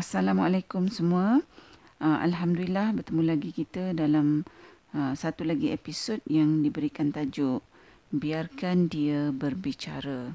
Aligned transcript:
Assalamualaikum 0.00 0.88
semua. 0.88 1.44
Uh, 2.00 2.18
Alhamdulillah 2.24 2.96
bertemu 2.96 3.36
lagi 3.36 3.52
kita 3.52 3.92
dalam 3.92 4.48
uh, 4.96 5.12
satu 5.12 5.44
lagi 5.44 5.76
episod 5.76 6.24
yang 6.24 6.64
diberikan 6.64 7.12
tajuk 7.12 7.60
Biarkan 8.08 8.88
Dia 8.88 9.28
Berbicara. 9.28 10.32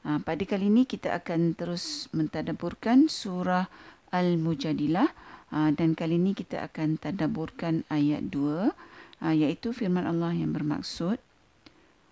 Uh, 0.00 0.16
pada 0.24 0.40
kali 0.48 0.72
ini 0.72 0.88
kita 0.88 1.12
akan 1.12 1.52
terus 1.52 2.08
mentadaburkan 2.16 3.12
surah 3.12 3.68
Al-Mujadilah 4.16 5.12
uh, 5.52 5.70
dan 5.76 5.92
kali 5.92 6.16
ini 6.16 6.32
kita 6.32 6.64
akan 6.64 6.96
tadaburkan 6.96 7.84
ayat 7.92 8.32
2 8.32 8.40
uh, 8.40 9.34
iaitu 9.36 9.76
firman 9.76 10.08
Allah 10.08 10.32
yang 10.32 10.56
bermaksud 10.56 11.20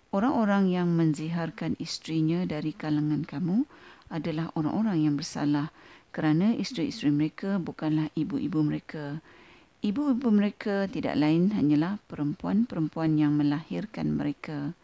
Orang-orang 0.09 0.73
yang 0.73 0.89
menziharkan 0.97 1.77
istrinya 1.77 2.49
dari 2.49 2.73
kalangan 2.73 3.29
kamu 3.29 3.69
adalah 4.09 4.49
orang-orang 4.57 5.05
yang 5.05 5.21
bersalah 5.21 5.69
kerana 6.11 6.57
isteri-isteri 6.57 7.13
mereka 7.13 7.61
bukanlah 7.61 8.09
ibu-ibu 8.17 8.61
mereka. 8.65 9.21
Ibu-ibu 9.79 10.29
mereka 10.35 10.91
tidak 10.91 11.15
lain 11.15 11.55
hanyalah 11.55 12.03
perempuan-perempuan 12.11 13.15
yang 13.15 13.39
melahirkan 13.39 14.17
mereka. 14.19 14.75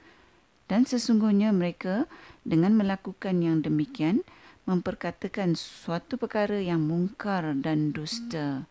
Dan 0.70 0.87
sesungguhnya 0.87 1.51
mereka 1.51 2.06
dengan 2.46 2.79
melakukan 2.79 3.42
yang 3.42 3.60
demikian 3.60 4.23
memperkatakan 4.65 5.59
suatu 5.59 6.16
perkara 6.16 6.56
yang 6.62 6.87
mungkar 6.87 7.52
dan 7.59 7.93
dusta. 7.93 8.65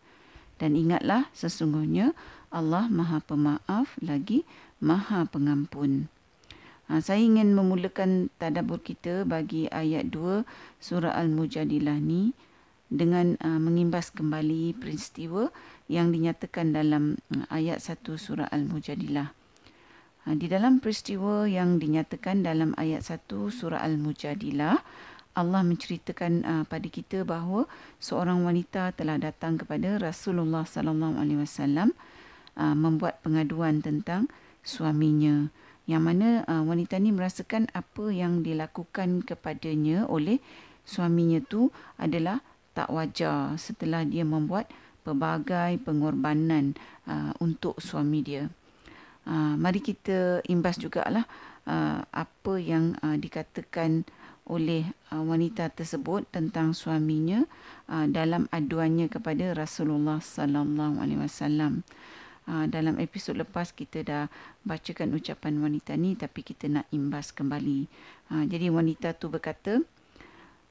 Dan 0.58 0.74
ingatlah 0.74 1.30
sesungguhnya 1.36 2.14
Allah 2.50 2.86
Maha 2.86 3.18
Pemaaf 3.22 3.94
lagi 4.02 4.46
Maha 4.78 5.26
Pengampun. 5.26 6.13
Ha, 6.84 7.00
saya 7.00 7.24
ingin 7.24 7.56
memulakan 7.56 8.28
tadabur 8.36 8.76
kita 8.76 9.24
bagi 9.24 9.72
ayat 9.72 10.12
2 10.12 10.44
surah 10.84 11.16
Al-Mujadilah 11.16 11.96
ni 11.96 12.36
dengan 12.92 13.40
uh, 13.40 13.56
mengimbas 13.56 14.12
kembali 14.12 14.76
peristiwa 14.76 15.48
yang 15.88 16.12
dinyatakan 16.12 16.76
dalam 16.76 17.16
uh, 17.32 17.48
ayat 17.48 17.80
1 17.80 18.04
surah 18.04 18.52
Al-Mujadilah. 18.52 19.32
Uh, 20.28 20.36
di 20.36 20.44
dalam 20.44 20.84
peristiwa 20.84 21.48
yang 21.48 21.80
dinyatakan 21.80 22.44
dalam 22.44 22.76
ayat 22.76 23.00
1 23.00 23.32
surah 23.32 23.80
Al-Mujadilah, 23.80 24.84
Allah 25.34 25.62
menceritakan 25.64 26.32
uh, 26.44 26.64
pada 26.68 26.88
kita 26.92 27.24
bahawa 27.24 27.64
seorang 27.96 28.44
wanita 28.44 28.92
telah 28.92 29.16
datang 29.16 29.56
kepada 29.56 29.96
Rasulullah 29.96 30.68
sallallahu 30.68 31.16
alaihi 31.16 31.40
wasallam 31.40 31.96
membuat 32.54 33.18
pengaduan 33.26 33.82
tentang 33.82 34.30
suaminya 34.62 35.50
yang 35.84 36.04
mana 36.04 36.42
uh, 36.48 36.64
wanita 36.64 36.96
ini 36.96 37.12
merasakan 37.12 37.68
apa 37.76 38.08
yang 38.08 38.40
dilakukan 38.40 39.20
kepadanya 39.20 40.08
oleh 40.08 40.40
suaminya 40.84 41.40
tu 41.44 41.68
adalah 42.00 42.40
tak 42.72 42.90
wajar 42.90 43.54
setelah 43.60 44.02
dia 44.02 44.24
membuat 44.26 44.68
pelbagai 45.04 45.78
pengorbanan 45.84 46.74
uh, 47.04 47.36
untuk 47.38 47.76
suami 47.78 48.24
dia. 48.24 48.48
Uh, 49.24 49.56
mari 49.56 49.80
kita 49.80 50.44
imbas 50.48 50.76
jugalah 50.76 51.24
uh, 51.68 52.04
apa 52.12 52.54
yang 52.60 52.96
uh, 53.00 53.16
dikatakan 53.16 54.04
oleh 54.44 54.84
uh, 55.08 55.24
wanita 55.24 55.72
tersebut 55.72 56.28
tentang 56.28 56.76
suaminya 56.76 57.48
uh, 57.88 58.04
dalam 58.04 58.44
aduannya 58.52 59.08
kepada 59.08 59.56
Rasulullah 59.56 60.20
sallallahu 60.20 61.00
alaihi 61.00 61.20
wasallam. 61.24 61.84
Uh, 62.44 62.68
dalam 62.68 63.00
episod 63.00 63.32
lepas 63.32 63.72
kita 63.72 64.04
dah 64.04 64.24
bacakan 64.68 65.16
ucapan 65.16 65.64
wanita 65.64 65.96
ni 65.96 66.12
tapi 66.12 66.44
kita 66.44 66.68
nak 66.68 66.86
imbas 66.92 67.32
kembali. 67.32 67.88
Uh, 68.28 68.44
jadi 68.44 68.68
wanita 68.68 69.16
tu 69.16 69.32
berkata, 69.32 69.80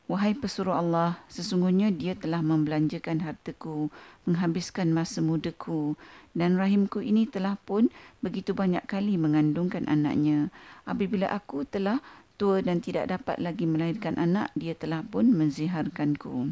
Wahai 0.04 0.36
pesuruh 0.36 0.76
Allah, 0.76 1.16
sesungguhnya 1.32 1.88
dia 1.88 2.12
telah 2.12 2.44
membelanjakan 2.44 3.24
hartaku, 3.24 3.88
menghabiskan 4.28 4.92
masa 4.92 5.24
mudaku 5.24 5.96
dan 6.36 6.60
rahimku 6.60 7.00
ini 7.00 7.24
telah 7.24 7.56
pun 7.64 7.88
begitu 8.20 8.52
banyak 8.52 8.84
kali 8.84 9.16
mengandungkan 9.16 9.88
anaknya. 9.88 10.52
Apabila 10.84 11.32
aku 11.32 11.64
telah 11.64 12.04
tua 12.36 12.60
dan 12.60 12.84
tidak 12.84 13.16
dapat 13.16 13.40
lagi 13.40 13.64
melahirkan 13.64 14.20
anak, 14.20 14.52
dia 14.60 14.76
telah 14.76 15.08
pun 15.08 15.32
menziharkanku. 15.32 16.52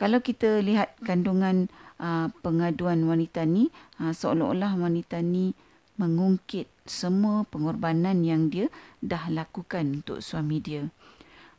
Kalau 0.00 0.18
kita 0.24 0.64
lihat 0.64 0.96
kandungan 1.04 1.68
uh, 2.02 2.28
pengaduan 2.42 3.06
wanita 3.06 3.46
ni, 3.46 3.70
uh, 4.02 4.10
seolah-olah 4.10 4.74
wanita 4.74 5.22
ni 5.22 5.54
mengungkit 5.96 6.66
semua 6.82 7.46
pengorbanan 7.46 8.26
yang 8.26 8.50
dia 8.50 8.66
dah 8.98 9.30
lakukan 9.30 10.02
untuk 10.02 10.18
suami 10.18 10.58
dia. 10.58 10.90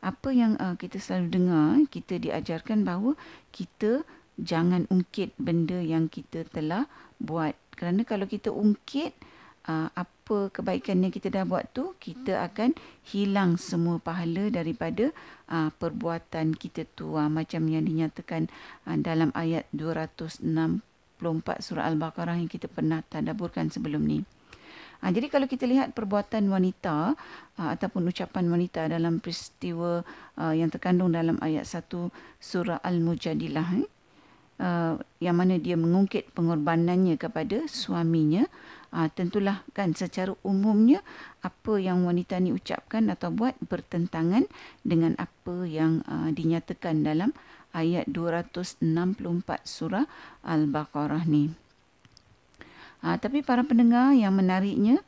Apa 0.04 0.36
yang 0.36 0.60
uh, 0.60 0.76
kita 0.76 1.00
selalu 1.00 1.28
dengar 1.32 1.68
kita 1.88 2.20
diajarkan 2.20 2.84
bahawa 2.84 3.16
kita 3.56 4.04
jangan 4.36 4.84
ungkit 4.92 5.32
benda 5.40 5.80
yang 5.80 6.12
kita 6.12 6.44
telah 6.52 6.92
buat. 7.24 7.56
Kerana 7.80 8.04
kalau 8.04 8.28
kita 8.28 8.52
ungkit 8.52 9.16
apa 9.68 10.52
kebaikan 10.52 11.04
yang 11.04 11.12
kita 11.12 11.32
dah 11.32 11.48
buat 11.48 11.72
tu 11.72 11.96
kita 12.00 12.44
akan 12.52 12.76
hilang 13.08 13.56
semua 13.56 13.96
pahala 14.00 14.52
daripada 14.52 15.16
uh, 15.48 15.72
perbuatan 15.80 16.56
kita 16.56 16.84
tu. 16.96 17.16
Uh, 17.16 17.32
macam 17.32 17.64
yang 17.72 17.88
dinyatakan 17.88 18.52
uh, 18.88 19.00
dalam 19.00 19.32
ayat 19.36 19.64
264 19.72 20.44
surah 21.64 21.88
al-baqarah 21.88 22.36
yang 22.36 22.52
kita 22.52 22.68
pernah 22.68 23.00
tadabburkan 23.08 23.72
sebelum 23.72 24.04
ni. 24.04 24.20
Ha, 25.04 25.12
jadi 25.12 25.28
kalau 25.28 25.52
kita 25.52 25.68
lihat 25.68 25.92
perbuatan 25.92 26.48
wanita 26.48 27.20
uh, 27.60 27.70
ataupun 27.76 28.08
ucapan 28.08 28.48
wanita 28.48 28.88
dalam 28.88 29.20
peristiwa 29.20 30.00
uh, 30.40 30.56
yang 30.56 30.72
terkandung 30.72 31.12
dalam 31.12 31.36
ayat 31.44 31.68
1 31.68 31.92
surah 32.40 32.80
Al-Mujadilah 32.80 33.84
eh, 33.84 33.88
uh, 34.64 34.96
yang 35.20 35.36
mana 35.36 35.60
dia 35.60 35.76
mengungkit 35.76 36.32
pengorbanannya 36.32 37.20
kepada 37.20 37.68
suaminya 37.68 38.48
uh, 38.94 39.10
tentulah 39.10 39.66
kan 39.74 39.98
secara 39.98 40.38
umumnya 40.46 41.02
apa 41.42 41.82
yang 41.82 42.06
wanita 42.06 42.38
ni 42.38 42.54
ucapkan 42.54 43.10
atau 43.10 43.34
buat 43.34 43.58
bertentangan 43.66 44.46
dengan 44.86 45.18
apa 45.18 45.66
yang 45.66 46.06
uh, 46.06 46.30
dinyatakan 46.30 47.02
dalam 47.02 47.34
ayat 47.74 48.06
264 48.08 48.86
surah 49.66 50.06
Al-Baqarah 50.46 51.26
ni. 51.26 51.50
Uh, 53.04 53.18
tapi 53.20 53.44
para 53.44 53.66
pendengar 53.66 54.16
yang 54.16 54.38
menariknya 54.38 55.02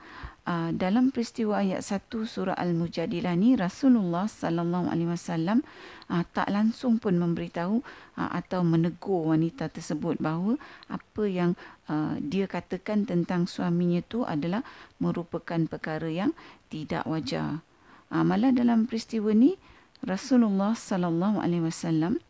uh, 0.45 0.69
dalam 0.71 1.09
peristiwa 1.09 1.59
ayat 1.61 1.81
1 1.81 2.09
surah 2.25 2.55
Al-Mujadilah 2.55 3.33
ni 3.35 3.57
Rasulullah 3.57 4.29
sallallahu 4.29 4.87
alaihi 4.89 5.09
wasallam 5.11 5.65
uh, 6.09 6.23
tak 6.31 6.47
langsung 6.53 7.01
pun 7.01 7.17
memberitahu 7.17 7.81
uh, 8.17 8.29
atau 8.31 8.61
menegur 8.61 9.33
wanita 9.33 9.67
tersebut 9.69 10.21
bahawa 10.21 10.55
apa 10.87 11.23
yang 11.25 11.57
uh, 11.89 12.15
dia 12.21 12.45
katakan 12.45 13.03
tentang 13.03 13.49
suaminya 13.49 13.99
tu 14.05 14.23
adalah 14.23 14.61
merupakan 15.01 15.59
perkara 15.67 16.07
yang 16.07 16.31
tidak 16.69 17.03
wajar. 17.09 17.65
Uh, 18.13 18.23
malah 18.23 18.53
dalam 18.53 18.85
peristiwa 18.85 19.33
ni 19.33 19.57
Rasulullah 20.05 20.77
sallallahu 20.77 21.41
alaihi 21.41 21.65
wasallam 21.65 22.21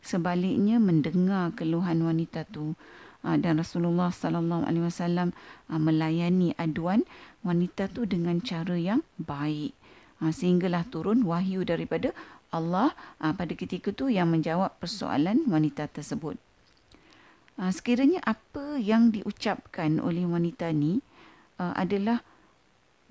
sebaliknya 0.00 0.80
mendengar 0.80 1.52
keluhan 1.52 2.00
wanita 2.00 2.48
tu 2.48 2.72
Ah, 2.72 3.07
dan 3.22 3.58
Rasulullah 3.58 4.14
sallallahu 4.14 4.62
alaihi 4.62 4.86
wasallam 4.86 5.34
ah, 5.66 5.80
melayani 5.80 6.54
aduan 6.54 7.02
wanita 7.42 7.90
tu 7.90 8.06
dengan 8.06 8.38
cara 8.38 8.78
yang 8.78 9.02
baik 9.18 9.74
ah, 10.22 10.30
sehinggalah 10.30 10.86
turun 10.86 11.26
wahyu 11.26 11.66
daripada 11.66 12.14
Allah 12.48 12.96
pada 13.20 13.52
ketika 13.52 13.92
tu 13.92 14.08
yang 14.08 14.32
menjawab 14.32 14.72
persoalan 14.80 15.44
wanita 15.52 15.84
tersebut. 15.84 16.40
Sekiranya 17.60 18.24
apa 18.24 18.80
yang 18.80 19.12
diucapkan 19.12 20.00
oleh 20.00 20.24
wanita 20.24 20.72
ni 20.72 21.04
adalah 21.60 22.24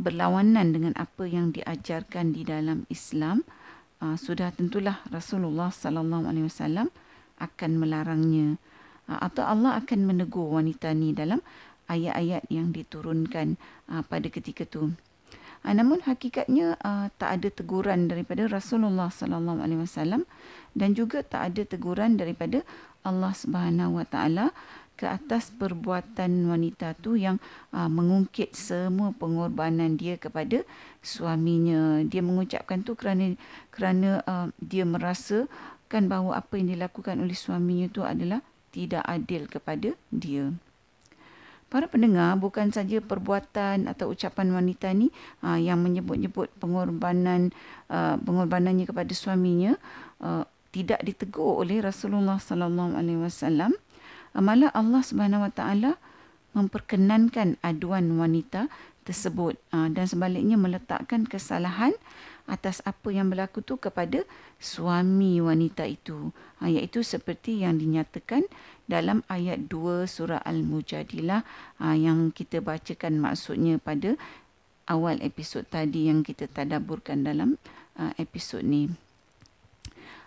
berlawanan 0.01 0.74
dengan 0.74 0.97
apa 0.97 1.29
yang 1.29 1.53
diajarkan 1.53 2.34
di 2.34 2.50
dalam 2.50 2.89
Islam, 2.89 3.45
sudah 4.01 4.50
tentulah 4.57 5.06
Rasulullah 5.13 5.69
sallallahu 5.69 6.25
alaihi 6.25 6.50
wasallam 6.50 6.89
akan 7.38 7.71
melarangnya. 7.77 8.57
Ha, 9.07 9.31
atau 9.31 9.48
Allah 9.48 9.80
akan 9.80 10.04
menegur 10.04 10.51
wanita 10.51 10.92
ni 10.92 11.15
dalam 11.15 11.39
ayat-ayat 11.88 12.44
yang 12.51 12.75
diturunkan 12.75 13.56
uh, 13.88 14.04
pada 14.04 14.27
ketika 14.27 14.68
itu. 14.68 14.92
Uh, 15.63 15.74
namun 15.74 16.04
hakikatnya 16.04 16.75
tak 17.18 17.39
ada 17.39 17.48
teguran 17.50 18.12
daripada 18.12 18.45
Rasulullah 18.51 19.09
sallallahu 19.09 19.63
alaihi 19.63 19.83
wasallam 19.83 20.27
dan 20.77 20.94
juga 20.94 21.24
tak 21.25 21.56
ada 21.56 21.62
teguran 21.65 22.19
daripada 22.19 22.62
Allah 23.01 23.33
Subhanahu 23.33 24.00
wa 24.00 24.06
taala 24.06 24.51
ke 24.98 25.06
atas 25.06 25.53
perbuatan 25.53 26.50
wanita 26.50 26.98
tu 26.98 27.13
yang 27.18 27.38
mengungkit 27.74 28.57
semua 28.57 29.13
pengorbanan 29.13 29.94
dia 29.94 30.18
kepada 30.18 30.65
suaminya. 31.06 32.01
Dia 32.01 32.25
mengucapkan 32.25 32.81
tu 32.81 32.98
kerana 32.98 33.38
kerana 33.69 34.25
dia 34.57 34.89
merasa 34.89 35.45
kan 35.86 36.10
bahawa 36.10 36.42
apa 36.42 36.57
yang 36.57 36.74
dilakukan 36.74 37.21
oleh 37.21 37.38
suaminya 37.38 37.88
tu 37.94 38.01
adalah 38.01 38.42
tidak 38.77 39.01
adil 39.09 39.50
kepada 39.50 39.97
dia. 40.13 40.53
Para 41.68 41.89
pendengar, 41.89 42.38
bukan 42.38 42.69
saja 42.69 43.01
perbuatan 43.01 43.89
atau 43.89 44.13
ucapan 44.13 44.53
wanita 44.53 44.94
ni 44.94 45.09
uh, 45.41 45.57
yang 45.57 45.81
menyebut-nyebut 45.81 46.53
pengorbanan 46.62 47.51
uh, 47.89 48.15
pengorbanannya 48.21 48.85
kepada 48.88 49.12
suaminya, 49.12 49.75
uh, 50.21 50.45
tidak 50.71 51.01
ditegur 51.01 51.65
oleh 51.65 51.81
Rasulullah 51.81 52.38
sallallahu 52.38 52.95
alaihi 52.95 53.19
wasallam 53.19 53.74
malah 54.38 54.69
Allah 54.77 55.01
Subhanahu 55.01 55.50
wa 55.50 55.51
taala 55.51 55.91
memperkenankan 56.53 57.57
aduan 57.65 58.06
wanita 58.21 58.69
tersebut 59.07 59.57
uh, 59.74 59.89
dan 59.89 60.06
sebaliknya 60.06 60.59
meletakkan 60.59 61.25
kesalahan 61.25 61.95
atas 62.48 62.80
apa 62.88 63.12
yang 63.12 63.28
berlaku 63.28 63.60
tu 63.60 63.76
kepada 63.76 64.24
suami 64.58 65.38
wanita 65.44 65.84
itu. 65.86 66.32
Uh, 66.64 66.72
iaitu 66.72 67.04
seperti 67.04 67.62
yang 67.62 67.78
dinyatakan 67.78 68.48
dalam 68.88 69.22
ayat 69.28 69.68
2 69.68 70.08
surah 70.08 70.42
al-mujadilah 70.42 71.44
uh, 71.84 71.96
yang 71.96 72.32
kita 72.32 72.64
bacakan 72.64 73.20
maksudnya 73.20 73.78
pada 73.78 74.16
awal 74.88 75.20
episod 75.20 75.68
tadi 75.68 76.08
yang 76.08 76.24
kita 76.24 76.48
tadaburkan 76.48 77.28
dalam 77.28 77.60
uh, 78.00 78.16
episod 78.16 78.64
ni. 78.64 78.90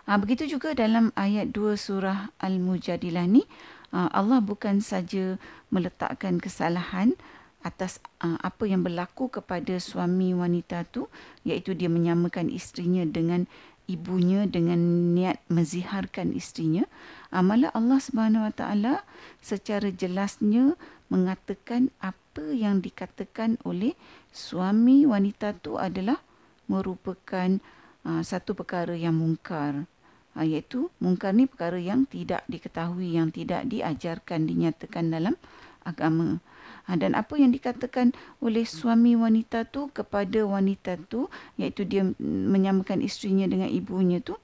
Ha, 0.09 0.17
begitu 0.17 0.49
juga 0.49 0.73
dalam 0.73 1.13
ayat 1.13 1.53
2 1.53 1.77
surah 1.77 2.33
Al-Mujadilah 2.41 3.25
ni 3.29 3.45
uh, 3.93 4.09
Allah 4.09 4.41
bukan 4.41 4.81
saja 4.81 5.37
meletakkan 5.69 6.41
kesalahan 6.41 7.13
atas 7.61 8.01
uh, 8.25 8.37
apa 8.41 8.65
yang 8.65 8.81
berlaku 8.81 9.29
kepada 9.29 9.77
suami 9.77 10.33
wanita 10.33 10.85
tu 10.89 11.07
iaitu 11.45 11.77
dia 11.77 11.87
menyamakan 11.87 12.49
isterinya 12.49 13.05
dengan 13.05 13.45
ibunya 13.89 14.45
dengan 14.49 15.13
niat 15.13 15.41
menziharkan 15.49 16.33
isterinya. 16.33 16.85
Uh, 17.29 17.45
malah 17.45 17.69
Allah 17.77 17.99
Subhanahu 18.01 18.45
Wa 18.49 18.53
Taala 18.53 18.93
secara 19.41 19.89
jelasnya 19.93 20.73
mengatakan 21.11 21.91
apa 22.01 22.49
yang 22.55 22.79
dikatakan 22.79 23.59
oleh 23.67 23.93
suami 24.31 25.03
wanita 25.03 25.57
tu 25.59 25.75
adalah 25.75 26.23
merupakan 26.71 27.59
uh, 28.07 28.23
satu 28.23 28.57
perkara 28.57 28.97
yang 28.97 29.17
mungkar. 29.17 29.85
Uh, 30.31 30.47
iaitu 30.47 30.87
mungkar 31.03 31.35
ni 31.35 31.45
perkara 31.45 31.77
yang 31.77 32.07
tidak 32.07 32.47
diketahui 32.47 33.19
yang 33.19 33.29
tidak 33.29 33.67
diajarkan 33.67 34.47
dinyatakan 34.47 35.11
dalam 35.11 35.35
agama 35.83 36.39
uh, 36.87 36.97
dan 36.97 37.13
apa 37.13 37.37
yang 37.37 37.51
dikatakan 37.51 38.15
oleh 38.39 38.63
suami 38.63 39.13
wanita 39.17 39.67
tu 39.69 39.91
kepada 39.91 40.45
wanita 40.47 40.97
tu 41.09 41.27
iaitu 41.59 41.85
dia 41.85 42.07
menyamakan 42.21 43.03
isterinya 43.03 43.45
dengan 43.49 43.69
ibunya 43.69 44.23
tu 44.23 44.39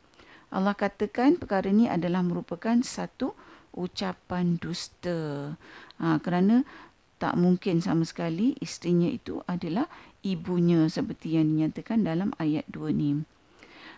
Allah 0.47 0.75
katakan 0.75 1.35
perkara 1.35 1.67
ini 1.67 1.91
adalah 1.91 2.23
merupakan 2.23 2.79
satu 2.79 3.35
ucapan 3.75 4.57
dusta 4.57 5.53
uh, 5.99 6.17
kerana 6.23 6.63
tak 7.17 7.33
mungkin 7.35 7.81
sama 7.81 8.05
sekali 8.05 8.53
isterinya 8.61 9.09
itu 9.09 9.41
adalah 9.49 9.89
ibunya 10.21 10.85
seperti 10.87 11.37
yang 11.37 11.49
dinyatakan 11.49 12.05
dalam 12.05 12.29
ayat 12.37 12.65
2 12.69 12.93
ni. 12.93 13.25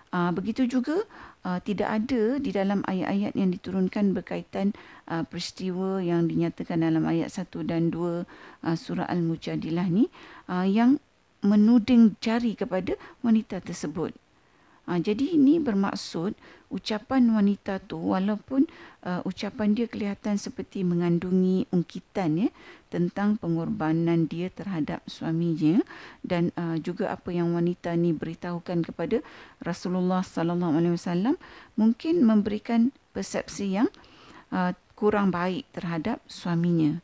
Uh, 0.10 0.34
begitu 0.34 0.66
juga 0.66 1.06
uh, 1.46 1.60
tidak 1.64 1.90
ada 1.90 2.38
di 2.42 2.52
dalam 2.52 2.84
ayat-ayat 2.88 3.34
yang 3.36 3.50
diturunkan 3.54 4.12
berkaitan 4.12 4.76
uh, 5.08 5.24
peristiwa 5.24 6.04
yang 6.04 6.28
dinyatakan 6.28 6.84
dalam 6.84 7.06
ayat 7.08 7.32
1 7.32 7.52
dan 7.68 7.92
2 7.92 7.96
uh, 7.98 8.76
surah 8.76 9.08
Al-Mujadilah 9.08 9.88
ni 9.88 10.08
uh, 10.52 10.68
yang 10.68 11.00
menuding 11.40 12.20
jari 12.20 12.56
kepada 12.56 13.00
wanita 13.24 13.64
tersebut. 13.64 14.12
Uh, 14.90 14.98
jadi 14.98 15.38
ini 15.38 15.62
bermaksud 15.62 16.34
ucapan 16.74 17.30
wanita 17.30 17.78
tu 17.86 18.02
walaupun 18.02 18.66
uh, 19.06 19.22
ucapan 19.22 19.78
dia 19.78 19.86
kelihatan 19.86 20.42
seperti 20.42 20.82
mengandungi 20.82 21.70
ungkitan 21.70 22.50
ya 22.50 22.50
tentang 22.90 23.38
pengorbanan 23.38 24.26
dia 24.26 24.50
terhadap 24.50 25.06
suaminya 25.06 25.86
dan 26.26 26.50
uh, 26.58 26.82
juga 26.82 27.14
apa 27.14 27.30
yang 27.30 27.54
wanita 27.54 27.94
ni 27.94 28.18
beritahukan 28.18 28.82
kepada 28.82 29.22
Rasulullah 29.62 30.26
sallallahu 30.26 30.74
alaihi 30.74 30.98
wasallam 30.98 31.38
mungkin 31.78 32.26
memberikan 32.26 32.90
persepsi 33.14 33.78
yang 33.78 33.90
uh, 34.50 34.74
kurang 34.98 35.30
baik 35.30 35.70
terhadap 35.70 36.18
suaminya. 36.26 36.98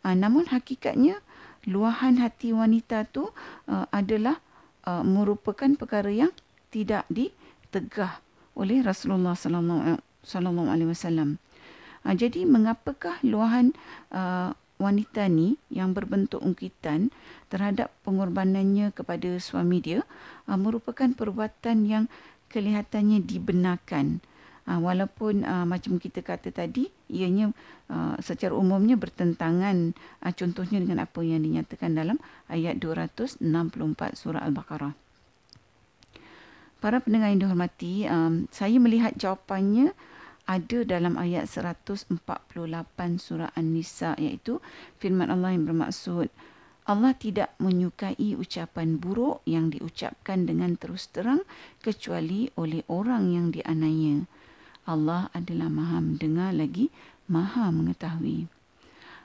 Uh, 0.00 0.16
namun 0.16 0.48
hakikatnya 0.48 1.20
luahan 1.68 2.16
hati 2.24 2.56
wanita 2.56 3.04
tu 3.12 3.28
uh, 3.68 3.84
adalah 3.92 4.40
uh, 4.88 5.04
merupakan 5.04 5.68
perkara 5.76 6.08
yang 6.08 6.32
tidak 6.68 7.04
ditegah 7.08 8.20
oleh 8.58 8.82
Rasulullah 8.82 9.38
sallallahu 9.38 10.68
alaihi 10.68 10.90
wasallam. 10.90 11.38
Ah, 12.02 12.14
jadi 12.14 12.46
mengapakah 12.46 13.18
luahan 13.26 13.74
uh, 14.14 14.54
wanita 14.78 15.26
ni 15.26 15.58
yang 15.68 15.92
berbentuk 15.92 16.38
ungkitan 16.38 17.10
terhadap 17.50 17.90
pengorbanannya 18.06 18.94
kepada 18.94 19.38
suami 19.42 19.82
dia 19.82 20.06
uh, 20.46 20.58
merupakan 20.58 21.10
perbuatan 21.10 21.86
yang 21.86 22.04
kelihatannya 22.48 23.22
dibenarkan. 23.22 24.22
Uh, 24.68 24.78
walaupun 24.84 25.48
uh, 25.48 25.64
macam 25.64 25.96
kita 25.96 26.20
kata 26.20 26.52
tadi 26.52 26.92
ianya 27.08 27.56
uh, 27.88 28.20
secara 28.20 28.52
umumnya 28.52 29.00
bertentangan 29.00 29.96
uh, 30.22 30.32
contohnya 30.36 30.78
dengan 30.84 31.08
apa 31.08 31.24
yang 31.24 31.40
dinyatakan 31.40 31.96
dalam 31.96 32.20
ayat 32.52 32.76
264 32.76 33.40
surah 34.12 34.44
Al-Baqarah. 34.44 35.07
Para 36.78 37.02
pendengar 37.02 37.34
yang 37.34 37.42
dihormati, 37.42 38.06
um, 38.06 38.46
saya 38.54 38.78
melihat 38.78 39.18
jawapannya 39.18 39.98
ada 40.46 40.78
dalam 40.86 41.18
ayat 41.18 41.50
148 41.50 42.14
surah 43.18 43.50
An-Nisa 43.58 44.14
iaitu 44.14 44.62
firman 44.96 45.28
Allah 45.28 45.52
yang 45.52 45.66
bermaksud 45.68 46.30
Allah 46.88 47.12
tidak 47.12 47.52
menyukai 47.60 48.32
ucapan 48.32 48.96
buruk 48.96 49.44
yang 49.44 49.68
diucapkan 49.68 50.48
dengan 50.48 50.72
terus 50.80 51.12
terang 51.12 51.44
kecuali 51.84 52.48
oleh 52.56 52.80
orang 52.88 53.28
yang 53.28 53.46
dianaya. 53.52 54.24
Allah 54.88 55.28
adalah 55.36 55.68
maha 55.68 56.00
mendengar 56.00 56.56
lagi 56.56 56.88
maha 57.28 57.68
mengetahui. 57.68 58.48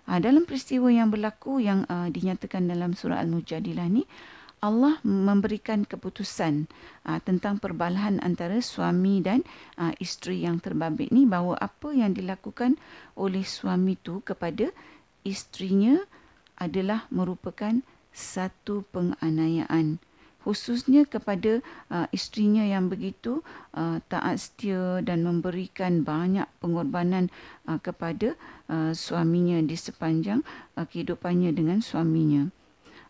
Uh, 0.04 0.20
dalam 0.20 0.44
peristiwa 0.44 0.92
yang 0.92 1.08
berlaku 1.08 1.64
yang 1.64 1.88
uh, 1.88 2.12
dinyatakan 2.12 2.68
dalam 2.68 2.92
surah 2.92 3.24
Al-Mujadilah 3.24 3.88
ni, 3.88 4.04
Allah 4.64 5.04
memberikan 5.04 5.84
keputusan 5.84 6.72
uh, 7.04 7.20
tentang 7.20 7.60
perbalahan 7.60 8.24
antara 8.24 8.64
suami 8.64 9.20
dan 9.20 9.44
uh, 9.76 9.92
isteri 10.00 10.48
yang 10.48 10.64
terbabit 10.64 11.12
ni 11.12 11.28
bahawa 11.28 11.60
apa 11.60 11.92
yang 11.92 12.16
dilakukan 12.16 12.80
oleh 13.20 13.44
suami 13.44 14.00
tu 14.00 14.24
kepada 14.24 14.72
isterinya 15.28 16.00
adalah 16.56 17.12
merupakan 17.12 17.84
satu 18.16 18.88
penganiayaan 18.96 20.00
khususnya 20.48 21.08
kepada 21.08 21.64
uh, 21.88 22.08
isterinya 22.16 22.64
yang 22.64 22.92
begitu 22.92 23.44
uh, 23.76 24.00
taat 24.12 24.44
setia 24.44 25.00
dan 25.04 25.24
memberikan 25.24 26.04
banyak 26.04 26.48
pengorbanan 26.60 27.32
uh, 27.68 27.80
kepada 27.80 28.36
uh, 28.68 28.92
suaminya 28.92 29.60
di 29.64 29.76
sepanjang 29.76 30.44
uh, 30.76 30.84
kehidupannya 30.84 31.52
dengan 31.56 31.80
suaminya. 31.80 32.52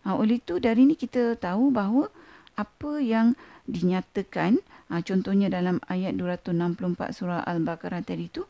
Ha, 0.03 0.19
oleh 0.19 0.43
itu 0.43 0.59
dari 0.59 0.83
ini 0.83 0.99
kita 0.99 1.39
tahu 1.39 1.71
bahawa 1.71 2.11
apa 2.59 2.99
yang 2.99 3.39
dinyatakan 3.65 4.59
ha, 4.91 4.99
contohnya 4.99 5.47
dalam 5.47 5.79
ayat 5.87 6.19
264 6.19 7.15
surah 7.15 7.41
Al-Baqarah 7.47 8.03
tadi 8.03 8.27
itu 8.27 8.43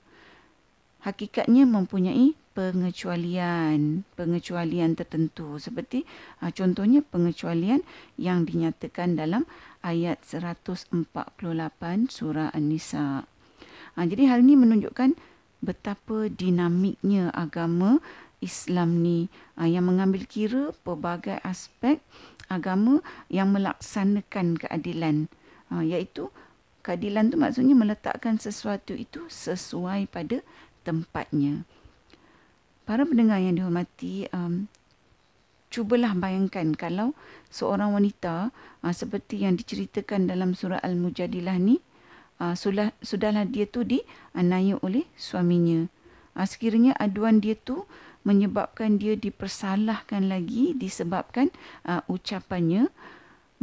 hakikatnya 1.05 1.69
mempunyai 1.69 2.33
pengecualian 2.53 4.05
pengecualian 4.13 4.93
tertentu 4.97 5.61
seperti 5.61 6.05
ha, 6.41 6.49
contohnya 6.49 7.05
pengecualian 7.05 7.85
yang 8.17 8.49
dinyatakan 8.49 9.13
dalam 9.13 9.45
ayat 9.85 10.21
148 10.25 11.13
surah 12.09 12.49
An-Nisa. 12.49 13.29
Ha, 13.93 13.97
jadi 14.09 14.25
hal 14.25 14.41
ini 14.41 14.57
menunjukkan 14.57 15.13
betapa 15.63 16.27
dinamiknya 16.27 17.31
agama 17.31 18.03
Islam 18.43 18.99
ni 18.99 19.31
uh, 19.55 19.63
yang 19.63 19.87
mengambil 19.87 20.27
kira 20.27 20.75
pelbagai 20.83 21.39
aspek 21.47 22.03
agama 22.51 22.99
yang 23.31 23.55
melaksanakan 23.55 24.59
keadilan. 24.59 25.31
Uh, 25.71 25.81
iaitu 25.81 26.27
keadilan 26.83 27.31
tu 27.31 27.39
maksudnya 27.39 27.73
meletakkan 27.73 28.35
sesuatu 28.35 28.91
itu 28.91 29.25
sesuai 29.31 30.11
pada 30.11 30.43
tempatnya. 30.83 31.63
Para 32.83 33.07
pendengar 33.07 33.39
yang 33.39 33.55
dihormati 33.55 34.27
um, 34.35 34.67
cubalah 35.71 36.13
bayangkan 36.13 36.75
kalau 36.75 37.15
seorang 37.47 37.95
wanita 37.95 38.51
uh, 38.83 38.93
seperti 38.93 39.47
yang 39.47 39.55
diceritakan 39.55 40.27
dalam 40.27 40.51
surah 40.53 40.83
al-mujadilah 40.83 41.55
ni 41.57 41.79
uh, 42.43 42.53
sudah 42.53 42.91
sudahlah 42.99 43.47
dia 43.47 43.65
tu 43.65 43.87
dianiaya 43.87 44.77
oleh 44.83 45.07
suaminya. 45.15 45.87
Uh, 46.35 46.45
sekiranya 46.45 46.91
aduan 46.99 47.39
dia 47.39 47.55
tu 47.55 47.87
menyebabkan 48.23 48.99
dia 48.99 49.15
dipersalahkan 49.19 50.27
lagi 50.31 50.75
disebabkan 50.75 51.51
uh, 51.87 52.03
ucapannya 52.07 52.87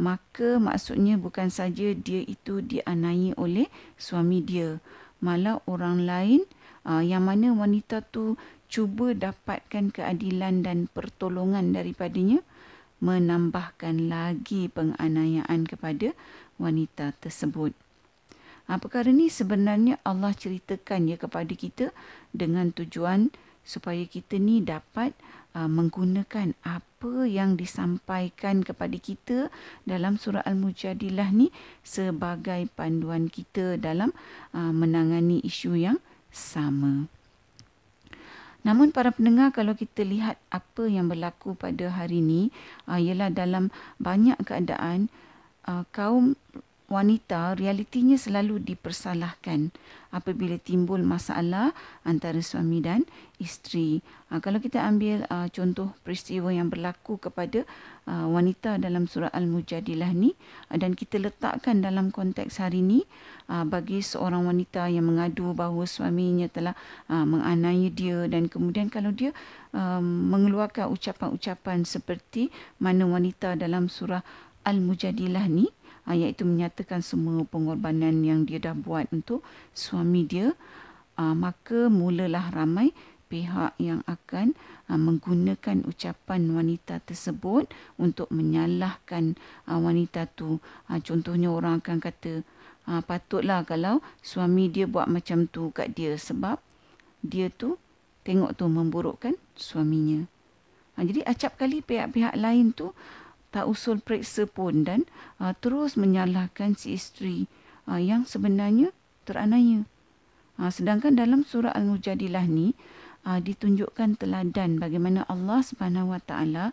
maka 0.00 0.56
maksudnya 0.56 1.20
bukan 1.20 1.52
saja 1.52 1.92
dia 1.92 2.24
itu 2.24 2.64
dianai 2.64 3.36
oleh 3.36 3.68
suami 4.00 4.40
dia 4.40 4.80
malah 5.20 5.60
orang 5.68 6.08
lain 6.08 6.40
uh, 6.88 7.04
yang 7.04 7.28
mana 7.28 7.52
wanita 7.52 8.00
tu 8.08 8.40
cuba 8.70 9.12
dapatkan 9.12 9.92
keadilan 9.92 10.64
dan 10.64 10.86
pertolongan 10.88 11.74
daripadanya 11.74 12.40
menambahkan 13.00 14.12
lagi 14.12 14.68
penganiayaan 14.70 15.64
kepada 15.64 16.12
wanita 16.60 17.16
tersebut. 17.18 17.72
Ha, 18.68 18.78
perkara 18.78 19.10
ni 19.10 19.26
sebenarnya 19.26 19.98
Allah 20.06 20.30
ceritakan 20.30 21.10
ya 21.10 21.16
kepada 21.18 21.50
kita 21.50 21.90
dengan 22.30 22.70
tujuan 22.70 23.34
supaya 23.64 24.02
kita 24.08 24.40
ni 24.40 24.64
dapat 24.64 25.12
uh, 25.54 25.68
menggunakan 25.70 26.54
apa 26.66 27.26
yang 27.26 27.56
disampaikan 27.56 28.62
kepada 28.64 28.96
kita 28.98 29.38
dalam 29.86 30.16
surah 30.16 30.44
Al-Mujadilah 30.44 31.30
ni 31.32 31.48
sebagai 31.86 32.66
panduan 32.74 33.30
kita 33.30 33.76
dalam 33.80 34.12
uh, 34.52 34.72
menangani 34.72 35.40
isu 35.44 35.76
yang 35.78 35.98
sama. 36.30 37.06
Namun 38.60 38.92
para 38.92 39.08
pendengar 39.08 39.56
kalau 39.56 39.72
kita 39.72 40.04
lihat 40.04 40.36
apa 40.52 40.84
yang 40.84 41.08
berlaku 41.08 41.56
pada 41.56 41.88
hari 41.88 42.20
ini 42.20 42.52
uh, 42.84 43.00
ialah 43.00 43.32
dalam 43.32 43.72
banyak 43.96 44.36
keadaan 44.44 45.08
uh, 45.64 45.88
kaum 45.96 46.36
wanita 46.90 47.54
realitinya 47.54 48.18
selalu 48.18 48.58
dipersalahkan 48.66 49.70
apabila 50.10 50.58
timbul 50.58 50.98
masalah 51.06 51.70
antara 52.02 52.42
suami 52.42 52.82
dan 52.82 53.06
isteri. 53.38 54.02
Uh, 54.26 54.42
kalau 54.42 54.58
kita 54.58 54.82
ambil 54.82 55.22
uh, 55.30 55.46
contoh 55.54 55.94
peristiwa 56.02 56.50
yang 56.50 56.66
berlaku 56.66 57.14
kepada 57.22 57.62
uh, 58.10 58.26
wanita 58.26 58.82
dalam 58.82 59.06
surah 59.06 59.30
Al-Mujadilah 59.30 60.10
ni 60.10 60.34
uh, 60.66 60.76
dan 60.82 60.98
kita 60.98 61.22
letakkan 61.22 61.78
dalam 61.78 62.10
konteks 62.10 62.58
hari 62.58 62.82
ini 62.82 63.06
uh, 63.46 63.62
bagi 63.62 64.02
seorang 64.02 64.50
wanita 64.50 64.90
yang 64.90 65.06
mengadu 65.06 65.54
bahawa 65.54 65.86
suaminya 65.86 66.50
telah 66.50 66.74
uh, 67.06 67.22
menganiaya 67.22 67.86
dia 67.94 68.26
dan 68.26 68.50
kemudian 68.50 68.90
kalau 68.90 69.14
dia 69.14 69.30
um, 69.70 70.26
mengeluarkan 70.34 70.90
ucapan-ucapan 70.90 71.86
seperti 71.86 72.50
mana 72.82 73.06
wanita 73.06 73.54
dalam 73.54 73.86
surah 73.86 74.26
Al-Mujadilah 74.66 75.46
ni 75.46 75.70
uh, 76.10 76.16
iaitu 76.18 76.42
menyatakan 76.42 77.06
semua 77.06 77.46
pengorbanan 77.46 78.26
yang 78.26 78.42
dia 78.42 78.58
dah 78.58 78.74
buat 78.74 79.06
untuk 79.14 79.46
suami 79.70 80.26
dia 80.26 80.58
uh, 81.14 81.34
maka 81.38 81.86
mulalah 81.86 82.50
ramai 82.50 82.90
pihak 83.30 83.78
yang 83.78 84.02
akan 84.10 84.58
uh, 84.90 84.98
menggunakan 84.98 85.86
ucapan 85.86 86.50
wanita 86.50 86.98
tersebut 87.06 87.70
untuk 87.94 88.26
menyalahkan 88.34 89.38
uh, 89.70 89.78
wanita 89.78 90.26
tu. 90.34 90.58
Uh, 90.90 90.98
contohnya 90.98 91.54
orang 91.54 91.78
akan 91.78 92.02
kata 92.02 92.42
uh, 92.90 93.00
patutlah 93.06 93.62
kalau 93.62 94.02
suami 94.20 94.66
dia 94.66 94.90
buat 94.90 95.06
macam 95.06 95.46
tu 95.46 95.70
kat 95.70 95.94
dia 95.94 96.18
sebab 96.18 96.58
dia 97.22 97.48
tu 97.54 97.78
tengok 98.26 98.58
tu 98.58 98.66
memburukkan 98.66 99.38
suaminya. 99.54 100.26
Uh, 100.98 101.06
jadi 101.06 101.22
acap 101.22 101.54
kali 101.54 101.86
pihak-pihak 101.86 102.34
lain 102.34 102.74
tu 102.74 102.90
tak 103.50 103.66
usul 103.66 103.98
periksa 103.98 104.46
pun 104.46 104.86
dan 104.86 105.06
uh, 105.42 105.54
terus 105.58 105.98
menyalahkan 105.98 106.78
si 106.78 106.94
isteri 106.94 107.50
uh, 107.90 107.98
yang 107.98 108.26
sebenarnya 108.26 108.94
teranaya. 109.26 109.86
Uh, 110.58 110.70
sedangkan 110.70 111.18
dalam 111.18 111.42
surah 111.42 111.74
Al-Mujadilah 111.74 112.46
ni 112.46 112.78
uh, 113.26 113.42
ditunjukkan 113.42 114.22
teladan 114.22 114.78
bagaimana 114.78 115.26
Allah 115.26 115.60
Subhanahu 115.66 116.14
Wa 116.14 116.20
Taala 116.22 116.64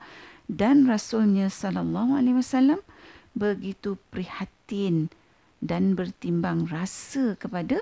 dan 0.47 0.87
Rasulnya 0.87 1.51
Sallallahu 1.51 2.15
Alaihi 2.15 2.39
Wasallam 2.39 2.79
begitu 3.37 3.99
prihatin 4.09 5.11
dan 5.59 5.97
bertimbang 5.97 6.69
rasa 6.69 7.33
kepada 7.37 7.81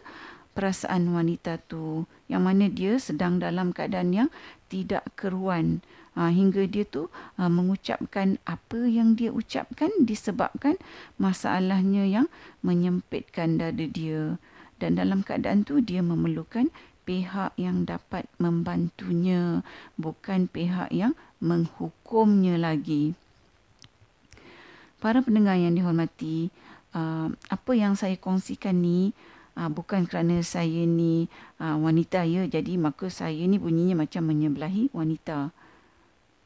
perasaan 0.56 1.12
wanita 1.12 1.60
tu 1.68 2.08
yang 2.32 2.48
mana 2.48 2.72
dia 2.72 2.96
sedang 2.96 3.44
dalam 3.44 3.76
keadaan 3.76 4.16
yang 4.16 4.30
tidak 4.72 5.04
keruan 5.20 5.84
uh, 6.16 6.32
hingga 6.32 6.66
dia 6.66 6.88
tu 6.88 7.12
uh, 7.38 7.52
mengucapkan 7.52 8.40
apa 8.48 8.88
yang 8.88 9.14
dia 9.20 9.30
ucapkan 9.30 9.92
disebabkan 10.02 10.80
masalahnya 11.20 12.08
yang 12.08 12.28
menyempitkan 12.64 13.60
dada 13.60 13.86
dia. 13.86 14.40
Dan 14.80 15.00
dalam 15.00 15.24
keadaan 15.24 15.64
tu 15.64 15.80
dia 15.80 16.04
memerlukan 16.04 16.72
pihak 17.06 17.54
yang 17.56 17.86
dapat 17.86 18.26
membantunya 18.42 19.62
bukan 19.96 20.50
pihak 20.50 20.90
yang 20.92 21.14
menghukumnya 21.40 22.58
lagi. 22.58 23.14
Para 25.00 25.22
pendengar 25.22 25.60
yang 25.60 25.78
dihormati 25.78 26.50
uh, 26.98 27.30
apa 27.30 27.72
yang 27.78 27.94
saya 27.94 28.18
kongsikan 28.18 28.80
ni 28.82 29.14
bukan 29.56 30.04
kerana 30.04 30.44
saya 30.44 30.84
ni 30.84 31.32
wanita 31.64 32.28
ya 32.28 32.44
jadi 32.44 32.76
maka 32.76 33.08
saya 33.08 33.40
ni 33.48 33.56
bunyinya 33.56 34.04
macam 34.04 34.28
menyebelahi 34.28 34.92
wanita 34.92 35.56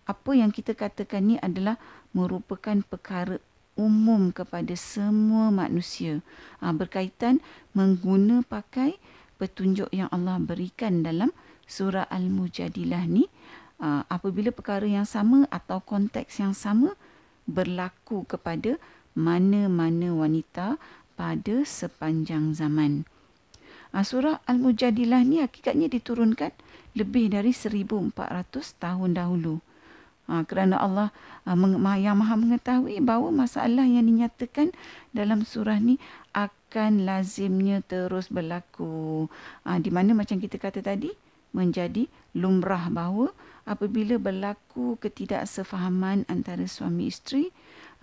apa 0.09 0.33
yang 0.33 0.49
kita 0.49 0.73
katakan 0.73 1.21
ni 1.21 1.35
adalah 1.37 1.77
merupakan 2.17 2.81
perkara 2.81 3.37
umum 3.77 4.33
kepada 4.33 4.73
semua 4.73 5.53
manusia 5.53 6.25
uh, 6.65 6.73
berkaitan 6.73 7.37
mengguna 7.77 8.41
pakai 8.41 8.97
petunjuk 9.37 9.87
yang 9.93 10.09
Allah 10.09 10.41
berikan 10.41 11.05
dalam 11.05 11.29
surah 11.69 12.09
Al-Mujadilah 12.09 13.05
ni 13.05 13.29
uh, 13.77 14.01
apabila 14.09 14.49
perkara 14.49 14.89
yang 14.89 15.05
sama 15.05 15.45
atau 15.53 15.77
konteks 15.79 16.41
yang 16.41 16.57
sama 16.57 16.97
berlaku 17.45 18.25
kepada 18.25 18.81
mana-mana 19.13 20.11
wanita 20.11 20.81
pada 21.13 21.55
sepanjang 21.63 22.57
zaman. 22.57 23.05
Uh, 23.93 24.01
surah 24.01 24.41
Al-Mujadilah 24.49 25.21
ni 25.21 25.45
hakikatnya 25.45 25.87
diturunkan 25.87 26.51
lebih 26.97 27.29
dari 27.31 27.53
1400 27.53 28.11
tahun 28.75 29.13
dahulu. 29.13 29.61
Uh, 30.29 30.45
kerana 30.45 30.77
Allah 30.77 31.09
uh, 31.49 31.57
yang 31.97 32.21
maha 32.21 32.37
mengetahui 32.37 33.01
bahawa 33.01 33.33
masalah 33.33 33.81
yang 33.81 34.05
dinyatakan 34.05 34.69
dalam 35.09 35.41
surah 35.41 35.81
ni 35.81 35.97
akan 36.37 37.01
lazimnya 37.01 37.81
terus 37.81 38.29
berlaku. 38.29 39.25
Uh, 39.65 39.77
di 39.81 39.89
mana 39.89 40.13
macam 40.13 40.37
kita 40.37 40.61
kata 40.61 40.85
tadi 40.85 41.09
menjadi 41.49 42.05
lumrah 42.37 42.93
bahawa 42.93 43.33
apabila 43.65 44.21
berlaku 44.21 45.01
ketidaksefahaman 45.01 46.29
antara 46.29 46.69
suami 46.69 47.09
isteri 47.09 47.49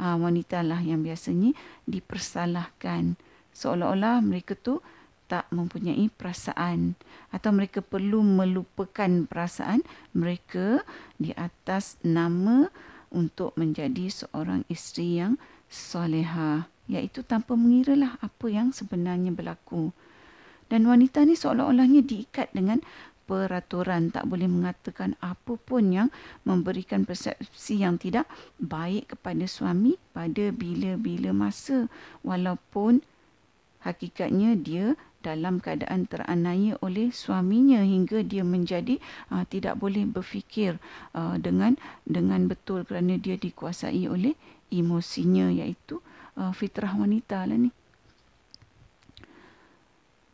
uh, 0.02 0.18
wanita 0.18 0.66
lah 0.66 0.82
yang 0.82 1.06
biasanya 1.06 1.54
dipersalahkan 1.86 3.14
seolah-olah 3.54 4.20
mereka 4.20 4.58
tu 4.58 4.82
tak 5.26 5.50
mempunyai 5.54 6.10
perasaan. 6.10 6.98
Atau 7.30 7.54
mereka 7.54 7.82
perlu 7.82 8.22
melupakan 8.22 9.26
perasaan 9.26 9.82
mereka 10.14 10.82
di 11.18 11.34
atas 11.34 12.00
nama 12.02 12.70
untuk 13.10 13.54
menjadi 13.54 14.10
seorang 14.10 14.66
isteri 14.66 15.22
yang 15.22 15.34
soleha 15.66 16.70
iaitu 16.86 17.26
tanpa 17.26 17.58
mengiralah 17.58 18.18
apa 18.22 18.46
yang 18.46 18.70
sebenarnya 18.70 19.34
berlaku. 19.34 19.90
Dan 20.66 20.86
wanita 20.86 21.22
ni 21.22 21.38
seolah-olahnya 21.38 22.02
diikat 22.02 22.50
dengan 22.50 22.82
peraturan. 23.26 24.10
Tak 24.14 24.26
boleh 24.30 24.46
mengatakan 24.46 25.18
apa 25.22 25.58
pun 25.58 25.94
yang 25.94 26.08
memberikan 26.46 27.06
persepsi 27.06 27.82
yang 27.82 27.98
tidak 27.98 28.26
baik 28.58 29.14
kepada 29.14 29.46
suami 29.46 29.98
pada 30.10 30.50
bila-bila 30.54 31.34
masa. 31.34 31.90
Walaupun 32.22 33.02
hakikatnya 33.82 34.58
dia 34.58 34.98
dalam 35.26 35.58
keadaan 35.58 36.06
teranaya 36.06 36.78
oleh 36.78 37.10
suaminya 37.10 37.82
hingga 37.82 38.22
dia 38.22 38.46
menjadi 38.46 39.02
uh, 39.34 39.42
tidak 39.50 39.82
boleh 39.82 40.06
berfikir 40.06 40.78
uh, 41.18 41.34
dengan 41.42 41.74
dengan 42.06 42.46
betul 42.46 42.86
kerana 42.86 43.18
dia 43.18 43.34
dikuasai 43.34 44.06
oleh 44.06 44.38
emosinya 44.70 45.50
iaitu 45.50 45.98
uh, 46.38 46.54
fitrah 46.54 46.94
wanita 46.94 47.42
lah 47.42 47.58
ni. 47.58 47.74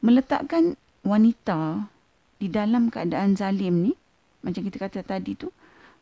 Meletakkan 0.05 0.77
wanita 1.01 1.89
di 2.37 2.53
dalam 2.53 2.93
keadaan 2.93 3.39
zalim 3.39 3.89
ni 3.89 3.93
macam 4.45 4.61
kita 4.67 4.77
kata 4.77 5.01
tadi 5.07 5.39
tu 5.39 5.49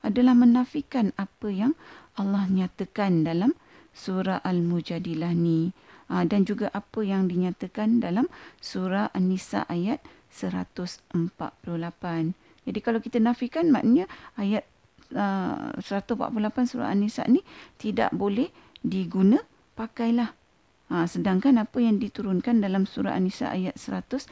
adalah 0.01 0.33
menafikan 0.33 1.13
apa 1.21 1.53
yang 1.53 1.77
Allah 2.17 2.49
nyatakan 2.49 3.23
dalam 3.23 3.53
surah 3.95 4.41
Al-Mujadilah 4.43 5.35
ni 5.35 5.75
ha, 6.11 6.27
dan 6.27 6.47
juga 6.47 6.71
apa 6.75 7.03
yang 7.03 7.31
dinyatakan 7.31 8.03
dalam 8.03 8.27
surah 8.59 9.11
An-Nisa 9.15 9.67
ayat 9.71 10.03
148. 10.31 11.31
Jadi 12.67 12.79
kalau 12.85 13.01
kita 13.03 13.19
nafikan 13.19 13.73
maknanya 13.73 14.07
ayat 14.39 14.67
uh, 15.15 15.75
148 15.79 16.71
surah 16.71 16.89
An-Nisa 16.93 17.27
ni 17.27 17.43
tidak 17.79 18.15
boleh 18.15 18.51
diguna 18.85 19.43
pakailah 19.75 20.37
Ha, 20.91 21.07
sedangkan 21.07 21.55
apa 21.63 21.79
yang 21.79 22.03
diturunkan 22.03 22.59
dalam 22.59 22.83
surah 22.83 23.15
An-Nisa 23.15 23.55
ayat 23.55 23.79
148 23.79 24.27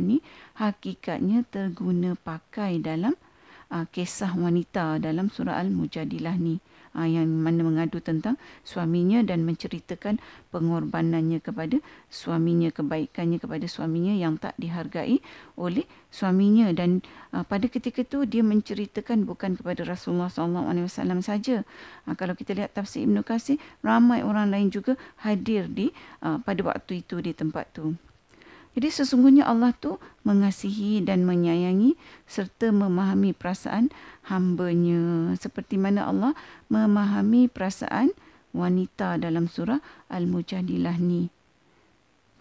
ni 0.00 0.24
hakikatnya 0.56 1.44
terguna 1.44 2.16
pakai 2.16 2.80
dalam 2.80 3.12
uh, 3.68 3.84
kisah 3.92 4.32
wanita 4.32 4.96
dalam 5.04 5.28
surah 5.28 5.60
Al-Mujadilah 5.60 6.40
ni. 6.40 6.64
Uh, 6.94 7.04
yang 7.04 7.26
mana 7.26 7.66
mengadu 7.66 7.98
tentang 7.98 8.38
suaminya 8.62 9.20
dan 9.26 9.42
menceritakan 9.42 10.22
pengorbanannya 10.54 11.42
kepada 11.42 11.82
suaminya 12.08 12.70
kebaikannya 12.70 13.42
kepada 13.42 13.66
suaminya 13.66 14.14
yang 14.14 14.38
tak 14.38 14.54
dihargai 14.56 15.18
oleh 15.58 15.84
suaminya. 16.08 16.70
Dan 16.70 17.02
uh, 17.34 17.42
pada 17.42 17.66
ketika 17.66 18.06
itu 18.06 18.24
dia 18.24 18.46
menceritakan 18.46 19.26
bukan 19.26 19.58
kepada 19.58 19.82
Rasulullah 19.84 20.30
SAW 20.30 21.20
saja. 21.20 21.66
Uh, 22.06 22.14
kalau 22.14 22.38
kita 22.38 22.54
lihat 22.54 22.72
tafsir 22.72 23.04
Ibnu 23.04 23.26
Katsir 23.26 23.58
ramai 23.82 24.22
orang 24.22 24.54
lain 24.54 24.70
juga 24.70 24.94
hadir 25.20 25.66
di 25.68 25.90
uh, 26.22 26.38
pada 26.40 26.62
waktu 26.64 27.02
itu 27.02 27.20
di 27.20 27.34
tempat 27.34 27.68
tu 27.74 27.98
jadi 28.74 28.90
sesungguhnya 28.90 29.46
Allah 29.46 29.70
tu 29.78 30.02
mengasihi 30.26 30.98
dan 30.98 31.22
menyayangi 31.22 31.94
serta 32.26 32.74
memahami 32.74 33.30
perasaan 33.30 33.94
hambanya. 34.26 35.30
Seperti 35.38 35.78
mana 35.78 36.10
Allah 36.10 36.34
memahami 36.66 37.46
perasaan 37.46 38.10
wanita 38.50 39.22
dalam 39.22 39.46
surah 39.46 39.78
Al-Mujadilah 40.10 40.98
ni. 40.98 41.30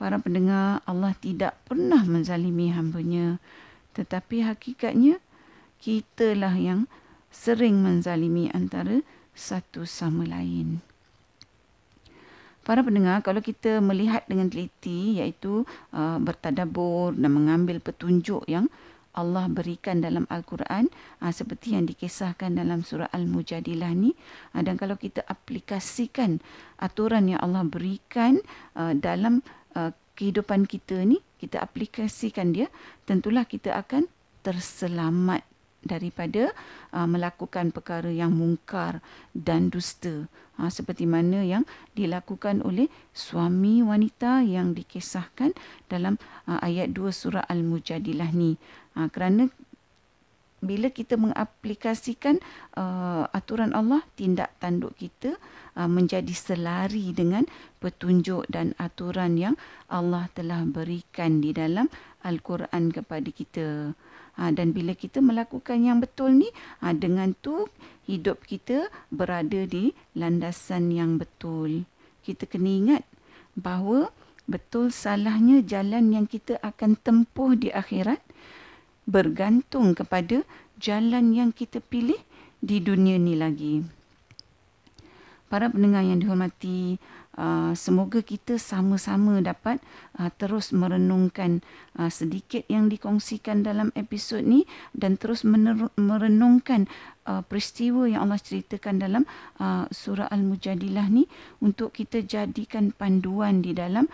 Para 0.01 0.17
pendengar, 0.17 0.81
Allah 0.89 1.13
tidak 1.21 1.53
pernah 1.69 2.01
menzalimi 2.01 2.73
hambanya. 2.73 3.37
Tetapi 3.93 4.41
hakikatnya, 4.41 5.21
kitalah 5.77 6.57
yang 6.57 6.89
sering 7.29 7.85
menzalimi 7.85 8.49
antara 8.49 9.05
satu 9.37 9.85
sama 9.85 10.25
lain. 10.25 10.92
Para 12.63 12.79
pendengar, 12.79 13.19
kalau 13.27 13.43
kita 13.43 13.83
melihat 13.83 14.23
dengan 14.23 14.47
teliti 14.47 15.19
iaitu 15.19 15.67
uh, 15.91 16.15
bertadabur 16.23 17.11
dan 17.11 17.35
mengambil 17.35 17.83
petunjuk 17.83 18.47
yang 18.47 18.71
Allah 19.13 19.45
berikan 19.45 20.01
dalam 20.01 20.25
Al-Quran 20.31 20.89
uh, 21.21 21.29
seperti 21.29 21.77
yang 21.77 21.85
dikisahkan 21.85 22.55
dalam 22.55 22.81
surah 22.81 23.11
Al-Mujadilah 23.13 23.91
ni 23.93 24.15
uh, 24.55 24.63
dan 24.65 24.79
kalau 24.79 24.97
kita 24.97 25.21
aplikasikan 25.27 26.41
aturan 26.81 27.29
yang 27.29 27.43
Allah 27.43 27.67
berikan 27.67 28.41
uh, 28.79 28.95
dalam 28.97 29.45
uh, 29.77 29.93
kehidupan 30.17 30.65
kita 30.65 31.03
ni 31.05 31.21
kita 31.37 31.61
aplikasikan 31.61 32.55
dia 32.55 32.71
tentulah 33.05 33.45
kita 33.45 33.75
akan 33.75 34.09
terselamat 34.41 35.45
daripada 35.83 36.51
uh, 36.95 37.07
melakukan 37.07 37.69
perkara 37.75 38.09
yang 38.09 38.33
mungkar 38.33 39.03
dan 39.35 39.69
dusta 39.69 40.25
ha, 40.57 40.69
seperti 40.69 41.09
mana 41.09 41.41
yang 41.41 41.63
dilakukan 41.97 42.61
oleh 42.61 42.89
suami 43.13 43.81
wanita 43.81 44.45
yang 44.45 44.73
dikisahkan 44.77 45.53
dalam 45.89 46.17
uh, 46.49 46.59
ayat 46.61 46.93
2 46.93 47.09
surah 47.09 47.45
Al-Mujadilah 47.47 48.31
ni 48.33 48.57
ha, 48.97 49.09
kerana 49.09 49.49
bila 50.63 50.87
kita 50.87 51.19
mengaplikasikan 51.19 52.39
uh, 52.79 53.27
aturan 53.35 53.75
Allah 53.75 53.99
tindak 54.15 54.55
tanduk 54.63 54.95
kita 54.95 55.35
uh, 55.75 55.91
menjadi 55.91 56.31
selari 56.31 57.11
dengan 57.11 57.43
petunjuk 57.83 58.47
dan 58.47 58.71
aturan 58.79 59.35
yang 59.35 59.55
Allah 59.91 60.31
telah 60.31 60.63
berikan 60.63 61.43
di 61.43 61.51
dalam 61.51 61.91
Al-Quran 62.23 62.95
kepada 62.95 63.27
kita. 63.27 63.91
Ha, 64.33 64.49
dan 64.49 64.73
bila 64.73 64.97
kita 64.97 65.21
melakukan 65.21 65.85
yang 65.85 66.01
betul 66.01 66.33
ni, 66.33 66.49
ha, 66.81 66.89
dengan 66.91 67.37
tu 67.37 67.69
hidup 68.09 68.43
kita 68.43 68.89
berada 69.13 69.63
di 69.69 69.93
landasan 70.17 70.89
yang 70.89 71.21
betul. 71.21 71.85
Kita 72.25 72.49
kena 72.49 72.71
ingat 72.71 73.03
bahawa 73.53 74.09
betul 74.49 74.89
salahnya 74.89 75.61
jalan 75.63 76.11
yang 76.11 76.25
kita 76.25 76.57
akan 76.59 76.97
tempuh 76.99 77.55
di 77.55 77.69
akhirat 77.69 78.19
bergantung 79.05 79.93
kepada 79.93 80.43
jalan 80.79 81.35
yang 81.35 81.51
kita 81.51 81.83
pilih 81.83 82.19
di 82.63 82.79
dunia 82.79 83.19
ni 83.19 83.35
lagi. 83.35 83.83
Para 85.51 85.69
pendengar 85.69 86.01
yang 86.01 86.17
dihormati, 86.17 86.97
Uh, 87.33 87.73
semoga 87.73 88.21
kita 88.21 88.61
sama-sama 88.61 89.41
dapat 89.41 89.81
uh, 90.21 90.29
terus 90.37 90.69
merenungkan 90.69 91.65
uh, 91.97 92.05
sedikit 92.05 92.61
yang 92.69 92.93
dikongsikan 92.93 93.65
dalam 93.65 93.89
episod 93.97 94.45
ni 94.45 94.69
dan 94.93 95.17
terus 95.17 95.41
merenungkan 95.97 96.85
uh, 97.25 97.41
peristiwa 97.41 98.05
yang 98.05 98.29
Allah 98.29 98.37
ceritakan 98.37 99.01
dalam 99.01 99.23
uh, 99.57 99.89
surah 99.89 100.29
Al-Mujadilah 100.29 101.09
ni 101.09 101.25
untuk 101.57 101.97
kita 101.97 102.21
jadikan 102.21 102.93
panduan 102.93 103.65
di 103.65 103.73
dalam 103.73 104.05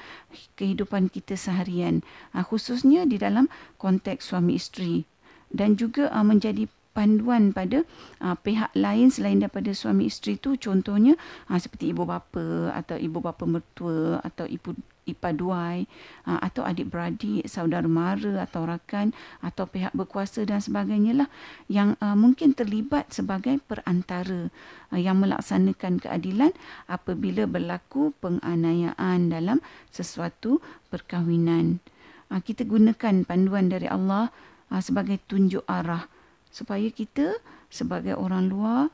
kehidupan 0.56 1.12
kita 1.12 1.36
seharian. 1.36 2.00
Uh, 2.32 2.48
khususnya 2.48 3.04
di 3.04 3.20
dalam 3.20 3.52
konteks 3.76 4.32
suami 4.32 4.56
isteri 4.56 5.04
dan 5.52 5.76
juga 5.76 6.08
uh, 6.16 6.24
menjadi 6.24 6.72
panduan 6.92 7.54
pada 7.54 7.86
uh, 8.20 8.36
pihak 8.40 8.74
lain 8.74 9.14
selain 9.14 9.40
daripada 9.40 9.72
suami 9.72 10.10
isteri 10.10 10.36
tu 10.36 10.58
contohnya 10.58 11.16
uh, 11.48 11.60
seperti 11.60 11.94
ibu 11.94 12.04
bapa 12.04 12.74
atau 12.74 12.98
ibu 12.98 13.20
bapa 13.22 13.46
mertua 13.46 14.20
atau 14.26 14.50
ibu 14.50 14.74
ipaduai 15.10 15.90
uh, 16.30 16.40
atau 16.40 16.62
adik 16.62 16.94
beradik 16.94 17.42
saudara 17.50 17.90
mara 17.90 18.46
atau 18.46 18.70
rakan 18.70 19.12
atau 19.42 19.66
pihak 19.66 19.92
berkuasa 19.98 20.46
dan 20.46 20.62
sebagainya 20.62 21.26
lah 21.26 21.30
yang 21.66 21.98
uh, 22.00 22.14
mungkin 22.14 22.54
terlibat 22.54 23.10
sebagai 23.10 23.58
perantara 23.66 24.54
uh, 24.94 25.00
yang 25.00 25.18
melaksanakan 25.18 25.98
keadilan 25.98 26.54
apabila 26.86 27.50
berlaku 27.50 28.14
penganiayaan 28.22 29.34
dalam 29.34 29.58
sesuatu 29.90 30.62
perkahwinan. 30.94 31.82
Uh, 32.30 32.42
kita 32.46 32.62
gunakan 32.62 33.26
panduan 33.26 33.74
dari 33.74 33.90
Allah 33.90 34.30
uh, 34.70 34.82
sebagai 34.82 35.18
tunjuk 35.26 35.66
arah 35.66 36.06
supaya 36.50 36.90
kita 36.90 37.38
sebagai 37.70 38.18
orang 38.18 38.50
luar 38.50 38.90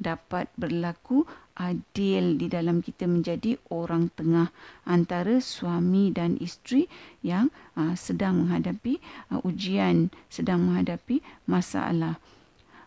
dapat 0.00 0.48
berlaku 0.56 1.28
adil 1.60 2.40
di 2.40 2.48
dalam 2.48 2.80
kita 2.80 3.04
menjadi 3.04 3.60
orang 3.68 4.08
tengah 4.16 4.48
antara 4.88 5.44
suami 5.44 6.08
dan 6.08 6.40
isteri 6.40 6.88
yang 7.20 7.52
uh, 7.76 7.92
sedang 7.92 8.48
menghadapi 8.48 8.96
uh, 9.28 9.44
ujian, 9.44 10.08
sedang 10.32 10.64
menghadapi 10.64 11.20
masalah. 11.44 12.16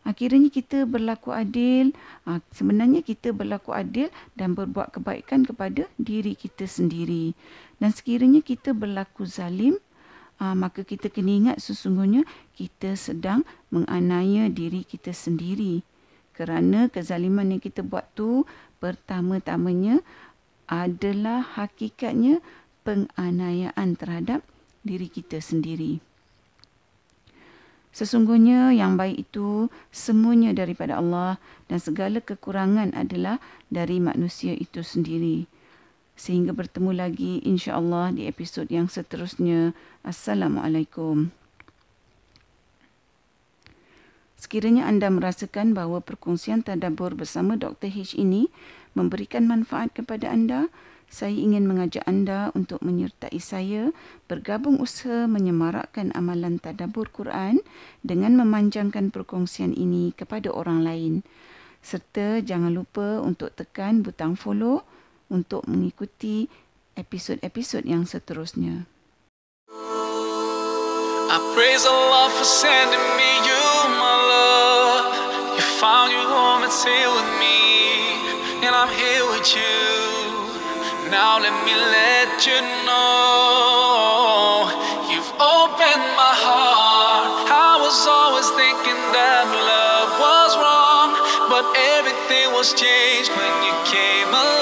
Akhirnya 0.04 0.52
kita 0.52 0.84
berlaku 0.84 1.32
adil, 1.32 1.94
uh, 2.28 2.42
sebenarnya 2.52 3.06
kita 3.06 3.32
berlaku 3.32 3.72
adil 3.72 4.10
dan 4.36 4.58
berbuat 4.58 5.00
kebaikan 5.00 5.46
kepada 5.46 5.88
diri 6.02 6.34
kita 6.34 6.66
sendiri. 6.66 7.38
Dan 7.78 7.94
sekiranya 7.94 8.42
kita 8.42 8.74
berlaku 8.74 9.24
zalim, 9.30 9.78
uh, 10.44 10.56
maka 10.60 10.84
kita 10.84 11.08
kena 11.08 11.32
ingat 11.32 11.58
sesungguhnya 11.64 12.28
kita 12.60 13.00
sedang 13.00 13.48
menganiaya 13.72 14.52
diri 14.52 14.84
kita 14.84 15.16
sendiri. 15.16 15.88
Kerana 16.36 16.92
kezaliman 16.92 17.56
yang 17.56 17.62
kita 17.64 17.80
buat 17.86 18.12
tu 18.12 18.44
pertama-tamanya 18.84 20.04
adalah 20.68 21.40
hakikatnya 21.56 22.44
penganiayaan 22.84 23.96
terhadap 23.96 24.44
diri 24.84 25.08
kita 25.08 25.40
sendiri. 25.40 26.04
Sesungguhnya 27.94 28.74
yang 28.74 28.98
baik 28.98 29.30
itu 29.30 29.70
semuanya 29.94 30.50
daripada 30.58 30.98
Allah 30.98 31.38
dan 31.70 31.78
segala 31.78 32.18
kekurangan 32.26 32.90
adalah 32.98 33.38
dari 33.70 34.02
manusia 34.02 34.58
itu 34.58 34.82
sendiri. 34.82 35.46
Sehingga 36.14 36.54
bertemu 36.54 36.92
lagi 36.94 37.42
insya-Allah 37.42 38.14
di 38.14 38.30
episod 38.30 38.70
yang 38.70 38.86
seterusnya. 38.86 39.74
Assalamualaikum. 40.06 41.34
Sekiranya 44.44 44.92
anda 44.92 45.08
merasakan 45.08 45.72
bahawa 45.72 46.04
perkongsian 46.04 46.68
tadabbur 46.68 47.16
bersama 47.16 47.56
Dr. 47.56 47.88
H 47.88 48.20
ini 48.20 48.52
memberikan 48.92 49.48
manfaat 49.48 49.96
kepada 49.96 50.30
anda, 50.30 50.68
saya 51.14 51.32
ingin 51.32 51.70
mengajak 51.70 52.04
anda 52.10 52.50
untuk 52.58 52.82
menyertai 52.82 53.38
saya 53.38 53.94
bergabung 54.26 54.82
usaha 54.82 55.30
menyemarakkan 55.30 56.10
amalan 56.18 56.58
tadabbur 56.58 57.08
Quran 57.14 57.62
dengan 58.02 58.34
memanjangkan 58.34 59.14
perkongsian 59.14 59.78
ini 59.78 60.10
kepada 60.12 60.50
orang 60.50 60.82
lain. 60.82 61.14
Serta 61.80 62.42
jangan 62.42 62.74
lupa 62.74 63.22
untuk 63.22 63.54
tekan 63.54 64.02
butang 64.02 64.34
follow 64.34 64.82
untuk 65.34 65.66
mengikuti 65.66 66.46
episod-episod 66.94 67.82
yang 67.90 68.06
seterusnya. 68.06 68.86
I 71.34 71.38
praise 71.58 71.82
Allah 71.90 72.30
for 72.30 72.46
sending 72.46 73.08
me 73.18 73.32
you, 73.42 73.66
my 73.98 74.16
love. 74.30 75.06
You 75.58 75.66
found 75.82 76.14
your 76.14 76.30
home, 76.30 76.62
it's 76.62 76.86
here 76.86 77.10
with 77.10 77.32
me, 77.42 77.58
and 78.62 78.70
I'm 78.70 78.94
here 78.94 79.26
with 79.34 79.50
you. 79.58 79.82
Now 81.10 81.42
let 81.42 81.58
me 81.66 81.74
let 81.74 82.38
you 82.46 82.62
know 82.86 84.70
you've 85.10 85.34
opened 85.42 86.06
my 86.14 86.34
heart. 86.38 87.50
I 87.50 87.82
was 87.82 87.98
always 88.06 88.50
thinking 88.54 89.02
that 89.18 89.50
love 89.50 90.10
was 90.22 90.52
wrong, 90.62 91.18
but 91.50 91.66
everything 91.98 92.54
was 92.54 92.78
changed 92.78 93.34
when 93.34 93.54
you 93.66 93.74
came 93.90 94.30
along. 94.30 94.53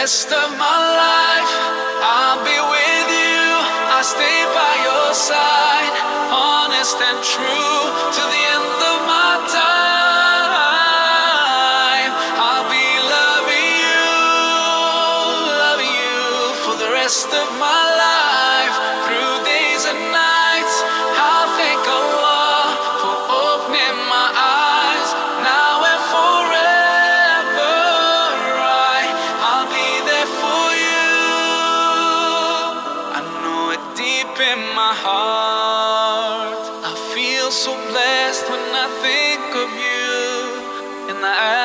Rest 0.00 0.28
of 0.28 0.50
my 0.58 0.78
life, 1.04 1.52
I'll 2.04 2.42
be 2.44 2.58
with 2.74 3.08
you. 3.24 3.44
I 3.96 4.00
stay 4.04 4.38
by 4.52 4.74
your 4.88 5.08
side, 5.16 5.94
honest 6.28 6.96
and 7.08 7.18
true 7.24 7.80
to 8.16 8.22
the 8.32 8.42
end 8.52 8.55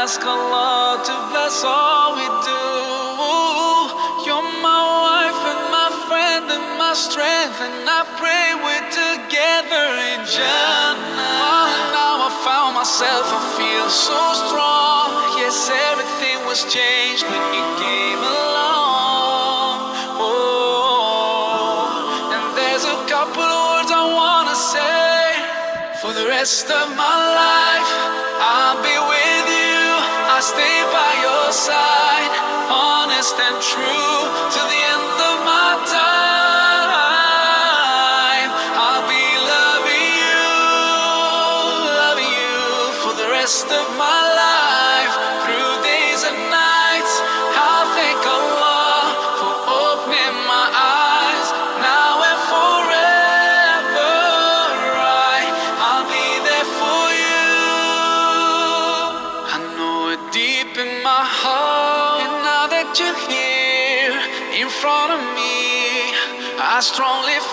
ask 0.01 0.25
Allah 0.25 0.97
to 1.05 1.13
bless 1.29 1.61
all 1.61 2.17
we 2.17 2.25
do. 2.41 2.65
You're 4.25 4.49
my 4.65 4.81
wife 5.05 5.41
and 5.53 5.63
my 5.69 5.89
friend 6.09 6.45
and 6.49 6.67
my 6.81 6.97
strength. 6.97 7.61
And 7.61 7.85
I 7.85 8.01
pray 8.17 8.45
we're 8.65 8.89
together 8.89 9.87
in 10.09 10.25
Jannah. 10.25 11.37
Oh, 11.53 11.69
now 11.93 12.25
I 12.25 12.33
found 12.41 12.81
myself, 12.81 13.29
I 13.29 13.41
feel 13.61 13.87
so 13.93 14.21
strong. 14.41 15.37
Yes, 15.37 15.69
everything 15.69 16.49
was 16.49 16.65
changed 16.65 17.21
when 17.29 17.45
you 17.53 17.65
came 17.77 18.21
along. 18.25 19.93
Oh, 20.17 21.85
and 22.33 22.45
there's 22.57 22.89
a 22.89 22.97
couple 23.05 23.45
of 23.45 23.59
words 23.69 23.93
I 23.93 24.05
wanna 24.17 24.57
say. 24.57 25.45
For 26.01 26.09
the 26.09 26.25
rest 26.25 26.73
of 26.73 26.89
my 26.97 27.17
life, 27.37 28.30
I'll 30.41 30.47
stay 30.57 30.81
by 30.89 31.13
your 31.21 31.53
side, 31.53 32.33
honest 32.73 33.37
and 33.37 33.61
true 33.61 34.25
to 34.49 34.61
the 34.73 34.81
end 34.89 35.17
of 35.29 35.37
my 35.45 35.77
time. 35.85 37.21
I'll 38.73 39.05
be 39.05 39.27
loving 39.53 40.09
you, 40.17 40.41
loving 41.93 42.33
you 42.41 42.57
for 43.05 43.13
the 43.21 43.29
rest 43.29 43.69
of 43.69 43.85
my 44.01 44.20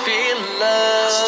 feel 0.04 0.40
love. 0.60 1.27